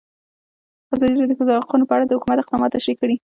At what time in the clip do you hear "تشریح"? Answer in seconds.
2.75-2.97